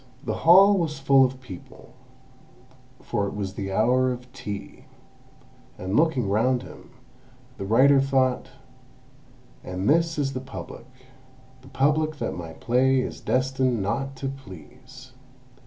The 0.23 0.33
hall 0.49 0.79
was 0.79 0.97
full 0.97 1.23
of 1.23 1.39
people, 1.41 1.93
for 3.03 3.27
it 3.27 3.35
was 3.35 3.53
the 3.53 3.71
hour 3.71 4.11
of 4.11 4.33
tea; 4.33 4.85
and 5.77 5.95
looking 5.95 6.27
round 6.27 6.63
him, 6.63 6.89
the 7.59 7.67
writer 7.67 8.01
thought 8.01 8.49
"And 9.63 9.87
this 9.87 10.17
is 10.17 10.33
the 10.33 10.39
Public—the 10.41 11.67
Public 11.67 12.15
that 12.17 12.33
my 12.35 12.53
play 12.53 12.99
is 12.99 13.21
destined 13.21 13.83
not 13.83 14.15
to 14.15 14.27
please!" 14.29 15.11